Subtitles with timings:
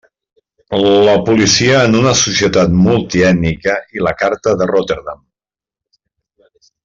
[1.07, 5.21] La policia en una societat multi ètnica i la carta de Rotterdam.